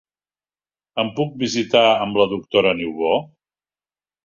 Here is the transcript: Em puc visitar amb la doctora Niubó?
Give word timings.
Em 1.03 1.11
puc 1.19 1.35
visitar 1.43 1.85
amb 1.91 2.19
la 2.23 2.27
doctora 2.33 2.73
Niubó? 2.83 3.15